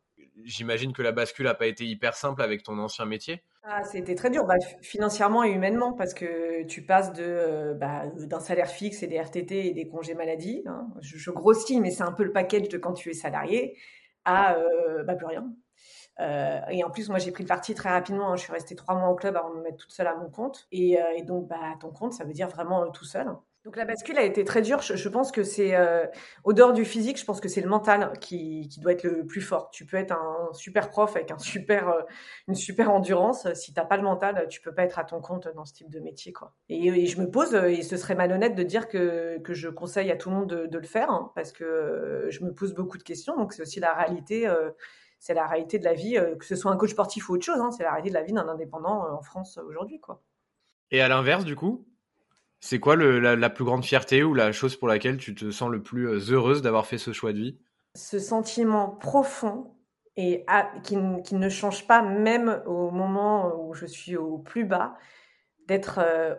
[0.45, 3.43] j'imagine que la bascule n'a pas été hyper simple avec ton ancien métier.
[3.65, 8.07] Ah, c'était très dur, bah, financièrement et humainement, parce que tu passes de euh, bah,
[8.17, 10.63] d'un salaire fixe et des RTT et des congés maladie.
[10.67, 10.89] Hein.
[11.03, 13.77] Je, grossis, mais c'est un peu le package de quand tu es salarié,
[14.25, 15.53] à euh, bah, plus rien.
[16.21, 18.31] Euh, et en plus, moi, j'ai pris le parti très rapidement.
[18.33, 18.37] Hein.
[18.37, 20.31] Je suis restée trois mois au club avant de me mettre toute seule à mon
[20.31, 20.67] compte.
[20.73, 23.27] Et, et donc, bah, ton compte, ça veut dire vraiment tout seul.
[23.67, 24.81] Donc la bascule a été très dure.
[24.81, 26.07] Je, pense que c'est euh,
[26.45, 29.41] au dehors du physique, je pense que c'est le mental qui, doit être le plus
[29.41, 29.71] fort.
[29.71, 32.03] Tu peux être un super prof avec euh,
[32.47, 33.53] une super endurance.
[33.55, 35.91] Si t'as pas le mental, tu peux pas être à ton compte dans ce type
[35.91, 36.55] de métier, quoi.
[36.69, 40.31] Et, je me pose, et ce serait malhonnête de dire que, je conseille à tout
[40.31, 43.37] le monde de, le faire, hein, parce que je me pose beaucoup de questions.
[43.37, 44.47] Donc c'est aussi la réalité.
[44.47, 44.71] Euh,
[45.19, 47.59] c'est la réalité de la vie, que ce soit un coach sportif ou autre chose.
[47.59, 50.23] Hein, c'est la réalité de la vie d'un indépendant en France aujourd'hui, quoi.
[50.93, 51.85] Et à l'inverse, du coup,
[52.61, 55.83] c'est quoi la, plus grande fierté ou la chose pour laquelle tu te sens le
[55.83, 57.59] plus euh, heureuse d'avoir fait ce choix de vie?
[57.95, 59.73] Ce sentiment profond
[60.17, 60.47] et
[60.83, 64.97] qui, ne change pas même au moment où je suis au plus bas,
[65.67, 66.35] d'être euh,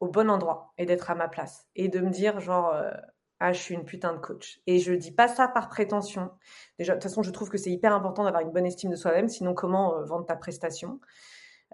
[0.00, 2.90] au bon endroit et d'être à ma place et de me dire genre euh,
[3.38, 4.60] ah je suis une putain de coach.
[4.66, 6.30] Et je dis pas ça par prétention.
[6.78, 8.96] Déjà de toute façon je trouve que c'est hyper important d'avoir une bonne estime de
[8.96, 10.98] soi-même sinon comment vendre ta prestation?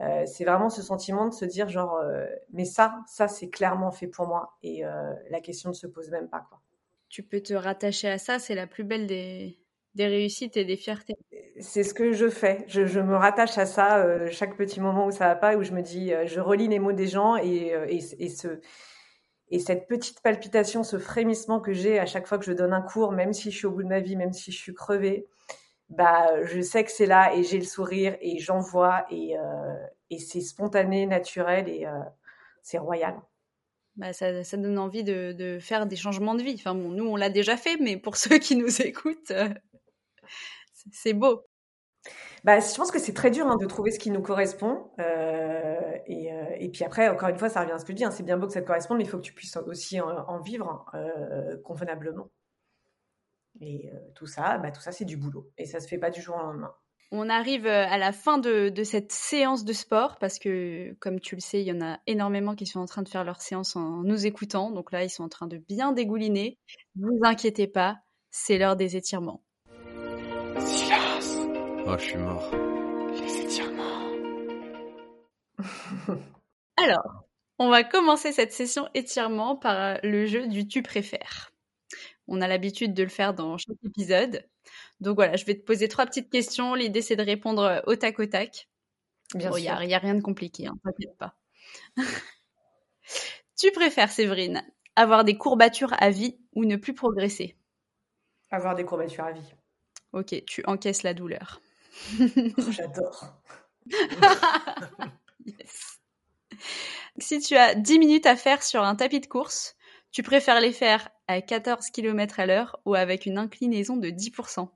[0.00, 3.90] Euh, c'est vraiment ce sentiment de se dire genre, euh, mais ça, ça c'est clairement
[3.90, 6.60] fait pour moi et euh, la question ne se pose même pas quoi.
[7.08, 9.58] Tu peux te rattacher à ça, c'est la plus belle des,
[9.94, 11.14] des réussites et des fiertés.
[11.58, 12.64] C'est ce que je fais.
[12.68, 15.72] Je, je me rattache à ça chaque petit moment où ça va pas, où je
[15.72, 18.60] me dis, je relis les mots des gens et, et, et ce
[19.50, 22.82] et cette petite palpitation, ce frémissement que j'ai à chaque fois que je donne un
[22.82, 25.26] cours, même si je suis au bout de ma vie, même si je suis crevée,
[25.88, 29.74] bah, je sais que c'est là et j'ai le sourire et j'en vois et, euh,
[30.10, 31.98] et c'est spontané, naturel et euh,
[32.62, 33.18] c'est royal.
[33.96, 36.54] Bah, ça, ça, donne envie de, de, faire des changements de vie.
[36.54, 39.48] Enfin bon, nous on l'a déjà fait, mais pour ceux qui nous écoutent, euh,
[40.92, 41.42] c'est beau.
[42.44, 44.90] Bah, je pense que c'est très dur hein, de trouver ce qui nous correspond.
[46.06, 48.04] Et, et, puis après, encore une fois, ça revient à ce que je dis.
[48.04, 50.00] Hein, c'est bien beau que ça te corresponde, mais il faut que tu puisses aussi
[50.00, 52.30] en, en vivre euh, convenablement.
[53.60, 55.50] Et euh, tout ça, bah, tout ça, c'est du boulot.
[55.58, 56.72] Et ça se fait pas du jour au lendemain.
[57.10, 61.20] On arrive euh, à la fin de, de, cette séance de sport parce que, comme
[61.20, 63.40] tu le sais, il y en a énormément qui sont en train de faire leur
[63.40, 64.70] séance en nous écoutant.
[64.70, 66.58] Donc là, ils sont en train de bien dégouliner.
[66.96, 67.96] Ne vous inquiétez pas,
[68.30, 69.42] c'est l'heure des étirements.
[70.58, 71.36] Silence
[71.86, 72.50] Oh, je suis mort.
[73.12, 74.10] Les étirements.
[76.76, 77.24] Alors,
[77.58, 81.50] on va commencer cette session étirement par le jeu du tu préfères.
[82.28, 84.46] On a l'habitude de le faire dans chaque épisode.
[85.00, 86.74] Donc voilà, je vais te poser trois petites questions.
[86.74, 88.68] L'idée, c'est de répondre euh, au tac au tac.
[89.34, 89.58] Bien sûr.
[89.58, 91.34] Il n'y a, rien de compliqué, hein, t'inquiète pas.
[93.58, 94.62] tu préfères, Séverine,
[94.96, 97.56] avoir des courbatures à vie ou ne plus progresser?
[98.50, 99.54] Avoir des courbatures à vie.
[100.12, 101.60] Ok, tu encaisses la douleur.
[102.70, 103.42] J'adore.
[105.44, 105.98] yes.
[107.18, 109.76] Si tu as 10 minutes à faire sur un tapis de course,
[110.10, 114.68] tu préfères les faire à 14 km à l'heure ou avec une inclinaison de 10%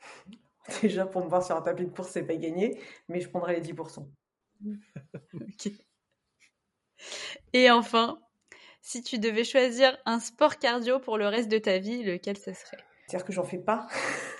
[0.82, 3.60] Déjà, pour me voir sur un tapis de course, c'est pas gagné, mais je prendrai
[3.60, 4.06] les 10%.
[5.34, 5.72] ok.
[7.52, 8.20] Et enfin,
[8.80, 12.52] si tu devais choisir un sport cardio pour le reste de ta vie, lequel ce
[12.52, 12.78] serait?
[13.06, 13.86] C'est-à-dire que j'en fais pas.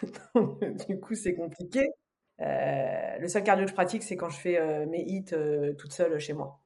[0.88, 1.88] du coup, c'est compliqué.
[2.40, 5.74] Euh, le seul cardio que je pratique, c'est quand je fais euh, mes hits euh,
[5.74, 6.61] toute seule chez moi.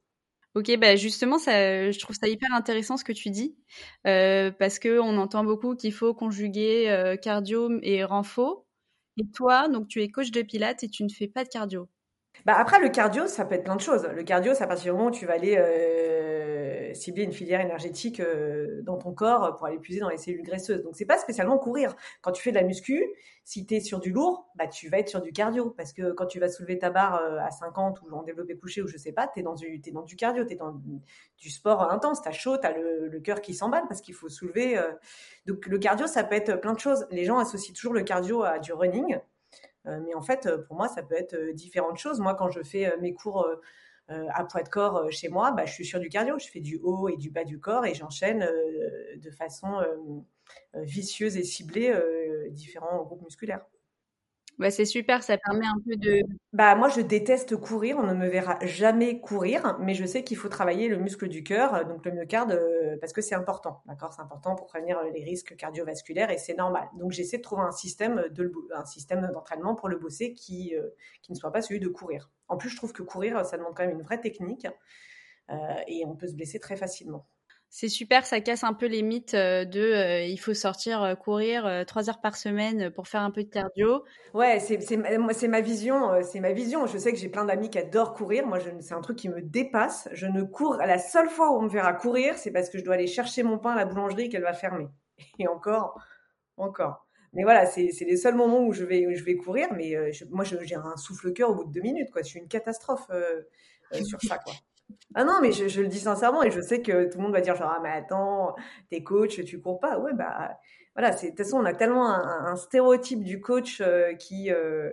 [0.56, 3.54] Ok, bah justement, ça, je trouve ça hyper intéressant ce que tu dis,
[4.06, 8.66] euh, parce que on entend beaucoup qu'il faut conjuguer euh, cardio et renfo.
[9.18, 11.90] Et toi, donc tu es coach de pilates et tu ne fais pas de cardio.
[12.46, 14.08] Bah après, le cardio, ça peut être plein de choses.
[14.14, 16.55] Le cardio, c'est à partir du moment où tu vas aller euh,
[16.94, 20.82] cibler une filière énergétique euh, dans ton corps pour aller puiser dans les cellules graisseuses.
[20.82, 21.94] Donc, c'est pas spécialement courir.
[22.22, 23.04] Quand tu fais de la muscu,
[23.44, 25.70] si tu es sur du lourd, bah, tu vas être sur du cardio.
[25.70, 28.82] Parce que quand tu vas soulever ta barre euh, à 50 ou en développé couché
[28.82, 30.80] ou je sais pas, tu es, dans du, dans du cardio, tu es dans
[31.38, 32.22] du sport intense.
[32.22, 34.80] Tu as chaud, tu as le, cœur qui s'emballe parce qu'il faut soulever.
[35.46, 37.06] Donc, le cardio, ça peut être plein de choses.
[37.10, 39.18] Les gens associent toujours le cardio à du running.
[39.86, 42.20] Euh, mais en fait, euh, pour moi, ça peut être euh, différentes choses.
[42.20, 43.48] Moi, quand je fais mes cours
[44.08, 46.38] à poids de corps chez moi, bah, je suis sur du cardio.
[46.38, 48.48] Je fais du haut et du bas du corps et j'enchaîne
[49.16, 49.80] de façon
[50.74, 51.92] vicieuse et ciblée
[52.50, 53.64] différents groupes musculaires.
[54.58, 56.22] Bah, c'est super, ça permet un peu de.
[56.54, 57.98] Bah, moi, je déteste courir.
[57.98, 61.42] On ne me verra jamais courir, mais je sais qu'il faut travailler le muscle du
[61.42, 63.82] cœur, donc le myocarde, euh, parce que c'est important.
[63.84, 64.14] D'accord?
[64.14, 66.88] C'est important pour prévenir les risques cardiovasculaires et c'est normal.
[66.98, 70.88] Donc, j'essaie de trouver un système d'entraînement pour le bosser qui, euh,
[71.28, 72.30] ne soit pas celui de courir.
[72.48, 74.66] En plus, je trouve que courir, ça demande quand même une vraie technique
[75.50, 75.54] euh,
[75.86, 77.26] et on peut se blesser très facilement.
[77.68, 81.14] C'est super, ça casse un peu les mythes euh, de euh, il faut sortir euh,
[81.14, 84.04] courir trois heures par semaine pour faire un peu de cardio.
[84.34, 86.86] Ouais, c'est c'est ma vision, c'est ma vision.
[86.86, 88.46] Je sais que j'ai plein d'amis qui adorent courir.
[88.46, 90.08] Moi, c'est un truc qui me dépasse.
[90.12, 90.76] Je ne cours.
[90.76, 93.42] La seule fois où on me verra courir, c'est parce que je dois aller chercher
[93.42, 94.86] mon pain à la boulangerie qu'elle va fermer.
[95.38, 96.00] Et encore,
[96.56, 97.06] encore.
[97.32, 99.68] Mais voilà, c'est les seuls moments où je vais, je vais courir.
[99.74, 99.94] Mais
[100.30, 102.08] moi, j'ai un souffle-cœur au bout de deux minutes.
[102.16, 103.10] Je suis une catastrophe
[103.92, 104.38] sur ça.
[105.14, 107.40] Ah non, mais je, le dis sincèrement et je sais que tout le monde va
[107.40, 108.54] dire genre ah mais attends,
[108.90, 109.98] t'es coach, tu cours pas.
[109.98, 110.58] Ouais bah
[110.94, 114.90] voilà, de toute façon on a tellement un, stéréotype du coach euh, qui euh,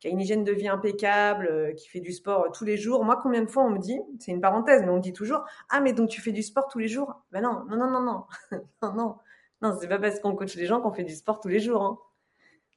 [0.00, 3.04] qui a une hygiène de vie impeccable, euh, qui fait du sport tous les jours.
[3.04, 5.44] Moi, combien de fois on me dit, c'est une parenthèse, mais on me dit toujours
[5.70, 7.14] ah mais donc tu fais du sport tous les jours?
[7.32, 8.26] Ben non, non non non non
[8.82, 9.16] non non
[9.62, 11.82] non, c'est pas parce qu'on coach les gens qu'on fait du sport tous les jours.
[11.82, 11.98] Hein.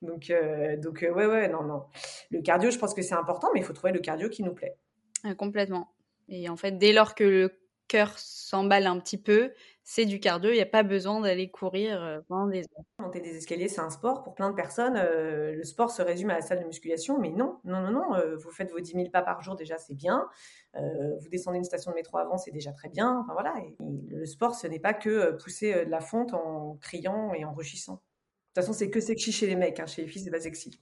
[0.01, 0.31] Donc
[0.81, 1.83] donc ouais ouais non non.
[2.31, 4.53] Le cardio, je pense que c'est important, mais il faut trouver le cardio qui nous
[4.53, 4.75] plaît.
[5.37, 5.89] complètement.
[6.29, 9.51] Et en fait, dès lors que le cœur s'emballe un petit peu,
[9.83, 10.51] c'est du cardio.
[10.51, 12.85] Il n'y a pas besoin d'aller courir euh, pendant des heures.
[12.99, 14.21] Monter des escaliers, c'est un sport.
[14.21, 17.17] Pour plein de personnes, euh, le sport se résume à la salle de musculation.
[17.17, 18.13] Mais non, non, non, non.
[18.13, 20.29] Euh, vous faites vos 10 000 pas par jour, déjà, c'est bien.
[20.75, 23.21] vous descendez une station de métro avant, c'est déjà très bien.
[23.23, 23.55] Enfin voilà.
[23.79, 27.93] le sport, ce n'est pas que pousser de la fonte en criant et en rushissant.
[27.93, 29.79] De toute façon, c'est que sexy chez les mecs.
[29.79, 29.87] Hein.
[29.87, 30.79] Chez les filles, c'est pas sexy.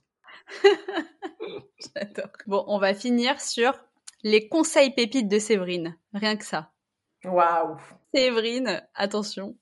[1.95, 2.31] J'adore.
[2.45, 3.86] Bon, on va finir sur
[4.27, 5.97] les conseils pépites de Séverine.
[6.13, 6.71] Rien que ça.
[7.23, 7.77] Waouh.
[8.13, 9.57] Séverine, attention.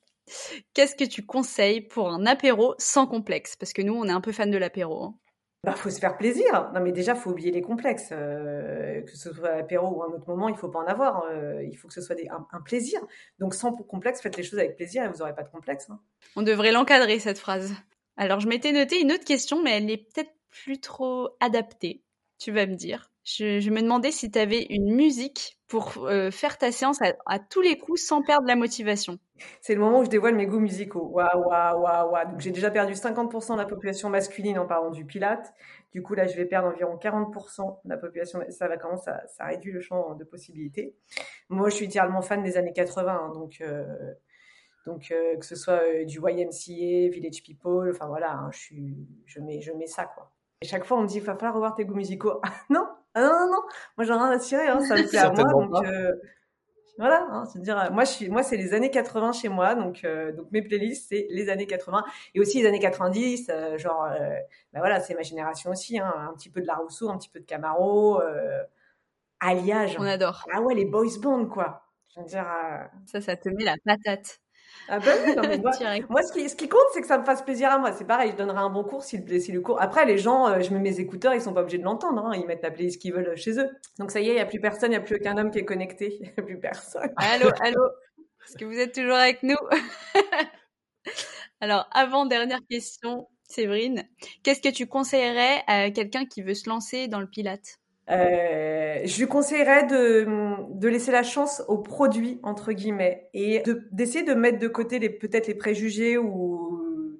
[0.73, 3.55] Qu'est-ce que tu conseilles pour un apéro sans complexe?
[3.55, 5.03] Parce que nous, on est un peu fan de l'apéro.
[5.03, 5.15] Hein.
[5.63, 6.71] Bah, faut se faire plaisir.
[6.73, 8.09] Non, mais déjà, faut oublier les complexes.
[8.11, 11.25] Euh, que ce soit l'apéro ou un autre moment, il faut pas en avoir.
[11.25, 12.15] Euh, il faut que ce soit
[12.51, 12.99] un, plaisir.
[13.39, 15.89] Donc, sans complexe, faites les choses avec plaisir et vous n'aurez pas de complexe.
[15.89, 15.99] Hein.
[16.35, 17.73] On devrait l'encadrer, cette phrase.
[18.17, 22.03] Alors, je m'étais noté une autre question, mais elle n'est peut-être plus trop adaptée.
[22.39, 23.11] Tu vas me dire.
[23.25, 27.61] Je, me demandais si tu avais une musique pour euh, faire ta séance à, tous
[27.61, 29.17] les coups sans perdre la motivation.
[29.61, 31.09] C'est le moment où je dévoile mes goûts musicaux.
[31.11, 32.29] Waouh, waouh, waouh, waouh.
[32.29, 35.55] Donc j'ai déjà perdu 50% de la population masculine en parlant du pilate.
[35.91, 38.43] Du coup, là, je vais perdre environ 40% de la population.
[38.49, 40.95] Ça va commencer, ça, ça réduit le champ de possibilités.
[41.49, 43.11] Moi, je suis littéralement fan des années 80.
[43.11, 43.85] Hein, donc, euh,
[44.85, 49.71] donc euh, que ce soit du YMCA, Village People, enfin voilà, hein, je, mets, je
[49.71, 50.31] mets ça, quoi.
[50.61, 52.39] Et chaque fois, on me dit, il va falloir revoir tes goûts musicaux.
[52.43, 53.61] Ah non, ah non, non, non,
[53.97, 55.43] moi j'en ai rien à tirer, hein, ça me plaît à moi.
[55.45, 56.11] Donc, euh,
[56.97, 60.03] voilà, hein, c'est dire, moi, je suis, moi c'est les années 80 chez moi, donc,
[60.03, 62.03] euh, donc mes playlists, c'est les années 80
[62.35, 64.07] et aussi les années 90, euh, genre,
[64.73, 67.29] bah voilà, c'est ma génération aussi, hein, un petit peu de La Rousseau, un petit
[67.29, 68.21] peu de Camaro,
[69.39, 69.97] Alliage.
[69.99, 70.43] On adore.
[70.51, 71.83] Ah ouais, les boys band, quoi.
[72.13, 72.47] Je veux dire,
[73.05, 74.39] Ça, ça te met la patate.
[74.87, 75.05] Ah bah
[76.09, 77.91] moi, ce qui, ce qui compte, c'est que ça me fasse plaisir à moi.
[77.91, 79.81] C'est pareil, je donnerai un bon cours si le, si le cours.
[79.81, 82.25] Après, les gens, euh, je mets mes écouteurs, ils sont pas obligés de l'entendre.
[82.25, 82.35] Hein.
[82.35, 83.69] Ils mettent la playlist qu'ils veulent chez eux.
[83.99, 85.51] Donc ça y est, il y a plus personne, il y a plus aucun homme
[85.51, 86.17] qui est connecté.
[86.21, 87.11] Il y a plus personne.
[87.17, 87.83] Allô, allô.
[88.45, 89.57] Est-ce que vous êtes toujours avec nous?
[91.61, 94.07] Alors, avant dernière question, Séverine,
[94.43, 97.79] qu'est-ce que tu conseillerais à quelqu'un qui veut se lancer dans le Pilate?
[98.09, 104.33] Euh, je lui conseillerais de, laisser la chance au produit entre guillemets et d'essayer de,
[104.33, 106.17] mettre de côté peut-être les préjugés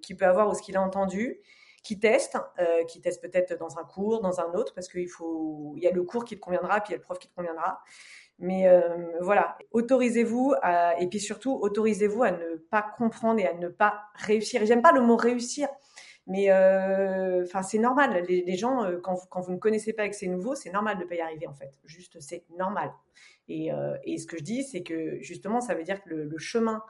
[0.01, 1.39] qu'il peut avoir ou ce qu'il a entendu,
[1.83, 5.07] qui teste, euh, qui teste peut-être dans un cours, dans un autre, parce qu'il
[5.75, 7.27] il y a le cours qui te conviendra, puis il y a le prof qui
[7.27, 7.81] te conviendra.
[8.37, 8.81] Mais euh,
[9.21, 10.55] voilà, autorisez-vous
[10.99, 14.65] et puis surtout autorisez-vous à ne pas comprendre et à ne pas réussir.
[14.65, 15.69] J'aime pas le mot réussir
[16.27, 18.23] mais euh, enfin, c'est normal.
[18.27, 20.71] Les, gens, euh, quand vous, quand vous ne connaissez pas et que c'est nouveau, c'est
[20.71, 21.71] normal de ne pas y arriver en fait.
[21.85, 22.91] Juste, c'est normal.
[23.47, 26.37] Et, euh, et, ce que je dis, c'est que justement, ça veut dire que le,
[26.37, 26.83] chemin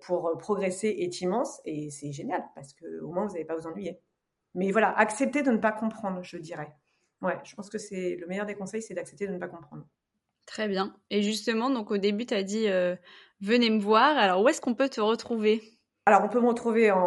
[0.00, 4.00] pour progresser est immense et c'est génial parce qu'au moins vous n'allez pas vous ennuyer.
[4.54, 6.72] Mais voilà, accepter de ne pas comprendre, je dirais.
[7.20, 9.84] Ouais, je pense que c'est le meilleur des conseils, c'est d'accepter de ne pas comprendre.
[10.46, 10.96] Très bien.
[11.10, 12.66] Et justement, donc au début, tu as dit
[13.42, 14.16] venez me voir.
[14.16, 15.78] Alors où est-ce qu'on peut te retrouver?
[16.08, 16.98] Alors, on peut me retrouver en,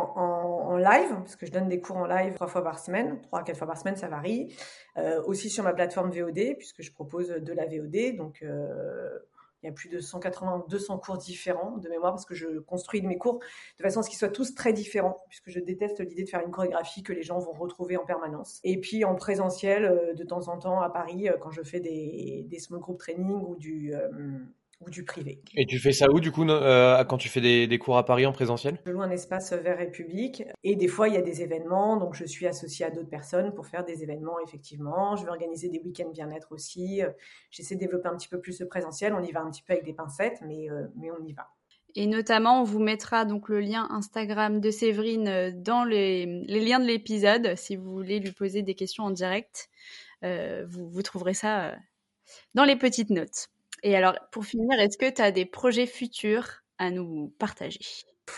[0.81, 3.43] live, parce que je donne des cours en live trois fois par semaine, trois à
[3.43, 4.55] quatre fois par semaine, ça varie.
[4.97, 8.15] Euh, aussi sur ma plateforme VOD, puisque je propose de la VOD.
[8.17, 9.19] Donc, euh,
[9.63, 13.01] il y a plus de 180, 200 cours différents de mémoire, parce que je construis
[13.03, 13.39] mes cours
[13.77, 16.41] de façon à ce qu'ils soient tous très différents, puisque je déteste l'idée de faire
[16.43, 18.59] une chorégraphie que les gens vont retrouver en permanence.
[18.63, 22.45] Et puis en présentiel, euh, de temps en temps à Paris, quand je fais des,
[22.47, 23.93] des small group training ou du
[24.85, 25.41] ou du privé.
[25.55, 28.25] Et tu fais ça où du coup euh, quand tu fais des, cours à Paris
[28.25, 28.79] en présentiel?
[28.85, 31.97] Je loue un espace vert et public et des fois il y a des événements
[31.97, 35.15] donc je suis associée à d'autres personnes pour faire des événements effectivement.
[35.15, 37.01] Je vais organiser des week-ends bien-être aussi.
[37.49, 39.13] J'essaie de développer un petit peu plus le présentiel.
[39.13, 41.47] On y va un petit peu avec des pincettes mais, euh, mais on y va.
[41.93, 46.79] Et notamment, on vous mettra donc le lien Instagram de Séverine euh, dans les, liens
[46.79, 49.69] de l'épisode si vous voulez lui poser des questions en direct.
[50.23, 51.75] vous, vous trouverez ça
[52.53, 53.49] dans les petites notes.
[53.83, 57.79] Et alors, pour finir, est-ce que tu as des projets futurs à nous partager?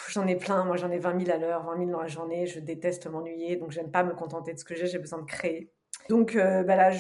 [0.09, 2.47] J'en ai plein, moi j'en ai 20 000 à l'heure, 20 000 dans la journée.
[2.47, 5.25] Je déteste m'ennuyer, donc j'aime pas me contenter de ce que j'ai, j'ai besoin de
[5.25, 5.71] créer.
[6.09, 6.91] Donc euh, bah là,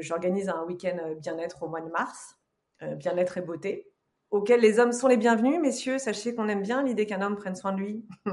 [0.00, 2.36] j'organise un week-end euh, bien-être au mois de mars,
[2.82, 3.88] euh, bien-être et beauté,
[4.30, 5.60] auquel les hommes sont les bienvenus.
[5.60, 8.04] Messieurs, sachez qu'on aime bien l'idée qu'un homme prenne soin de lui.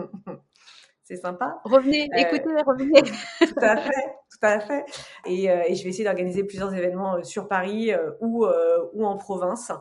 [1.08, 1.62] C'est sympa.
[1.64, 3.02] Revenez, écoutez, revenez.
[3.40, 4.84] tout à fait, tout à fait.
[5.26, 9.72] Et, et je vais essayer d'organiser plusieurs événements sur Paris ou, ou en province.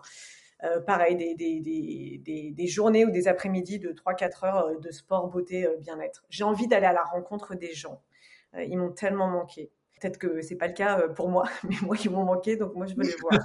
[0.87, 1.59] pareil, des, des,
[2.21, 6.25] des, des, journées ou des après-midi de 3-4 heures de sport, beauté, bien-être.
[6.29, 8.01] J'ai envie d'aller à la rencontre des gens.
[8.57, 9.73] ils m'ont tellement manqué.
[10.01, 12.75] Peut-être que c'est pas le cas euh, pour moi, mais moi ils m'ont manqué, donc
[12.75, 13.41] moi je veux les voir.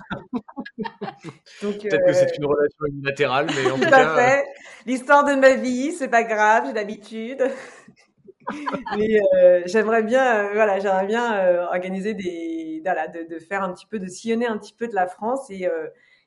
[1.62, 4.16] Peut-être que c'est euh, une relation unilatérale, mais en tout, cas.
[4.16, 4.44] Fait.
[4.86, 7.42] L'histoire de ma vie, c'est pas grave, j'ai l'habitude.
[8.98, 13.86] mais euh, j'aimerais bien, voilà, j'aimerais bien organiser des, voilà, de, de, faire un petit
[13.86, 15.70] peu, de sillonner un petit peu de la France et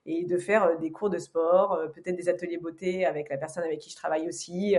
[0.07, 3.79] et de faire des cours de sport, peut-être des ateliers beauté avec la personne avec
[3.79, 4.77] qui je travaille aussi.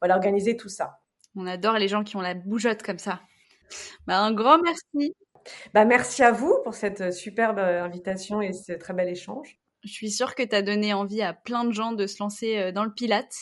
[0.00, 1.00] voilà, organiser tout ça.
[1.36, 3.20] On adore les gens qui ont la bougeotte comme ça.
[4.06, 5.14] Bah, un grand merci.
[5.74, 9.58] Bah, merci à vous pour cette superbe invitation et ce très bel échange.
[9.84, 12.58] Je suis sûre que tu as donné envie à plein de gens de se lancer
[12.58, 13.32] euh, dans le pilate.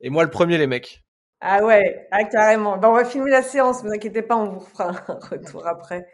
[0.00, 1.02] Et moi le premier les mecs.
[1.40, 2.76] Ah ouais, ah, carrément.
[2.76, 5.66] Bah, on va filmer la séance, ne vous inquiétez pas, on vous fera un retour
[5.66, 6.06] après.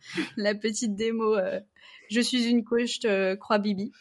[0.36, 1.36] La petite démo.
[1.36, 1.60] Euh,
[2.10, 3.92] je suis une coach, euh, croix Bibi.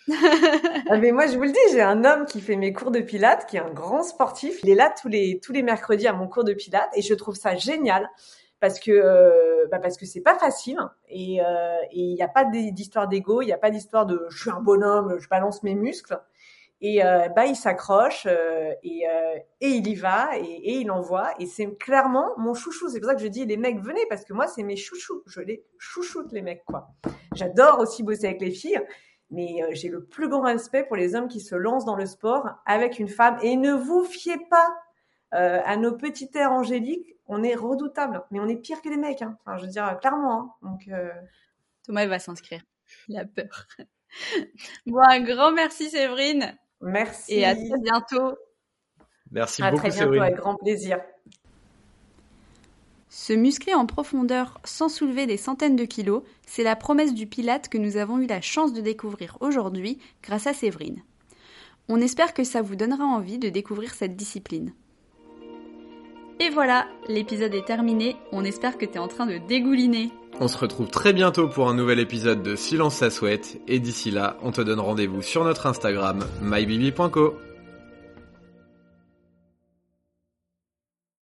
[0.89, 2.99] ah, mais moi, je vous le dis, j'ai un homme qui fait mes cours de
[2.99, 4.59] pilates, qui est un grand sportif.
[4.63, 7.13] Il est là tous les, tous les mercredis à mon cours de pilates et je
[7.13, 8.09] trouve ça génial
[8.59, 12.45] parce que euh, bah parce que c'est pas facile et euh, il n'y a pas
[12.45, 15.75] d'histoire d'ego, il n'y a pas d'histoire de je suis un bonhomme, je balance mes
[15.75, 16.19] muscles
[16.81, 19.03] et euh, bah il s'accroche euh, et,
[19.61, 22.89] et il y va et, et il envoie et c'est clairement mon chouchou.
[22.89, 25.23] C'est pour ça que je dis les mecs venez parce que moi c'est mes chouchous,
[25.27, 26.89] je les chouchoute les mecs quoi.
[27.35, 28.81] J'adore aussi bosser avec les filles.
[29.29, 32.47] Mais j'ai le plus grand respect pour les hommes qui se lancent dans le sport
[32.65, 33.37] avec une femme.
[33.41, 34.73] Et ne vous fiez pas
[35.31, 39.21] à nos petits airs angéliques on est redoutable, mais on est pire que les mecs.
[39.21, 39.37] Hein.
[39.45, 40.41] Enfin, je veux dire, clairement.
[40.41, 40.53] Hein.
[40.61, 41.11] Donc, euh,
[41.85, 42.61] Thomas, il va s'inscrire.
[43.07, 43.67] Il a peur.
[44.85, 46.57] bon, un grand merci, Séverine.
[46.81, 47.35] Merci.
[47.35, 48.37] Et à très bientôt.
[49.31, 51.01] Merci à beaucoup, très bientôt, avec grand plaisir.
[53.09, 57.67] Se muscler en profondeur sans soulever des centaines de kilos, c'est la promesse du Pilate
[57.67, 61.01] que nous avons eu la chance de découvrir aujourd'hui grâce à Séverine.
[61.89, 64.73] On espère que ça vous donnera envie de découvrir cette discipline.
[66.39, 70.11] Et voilà, l'épisode est terminé, on espère que t'es en train de dégouliner.
[70.39, 74.11] On se retrouve très bientôt pour un nouvel épisode de Silence ça souhaite, et d'ici
[74.11, 77.33] là, on te donne rendez-vous sur notre Instagram, mybibi.co.